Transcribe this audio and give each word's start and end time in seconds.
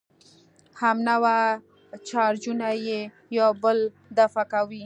همنوع 0.81 1.31
چارجونه 2.09 2.69
یو 3.37 3.49
بل 3.63 3.77
دفع 4.17 4.43
کوي. 4.53 4.79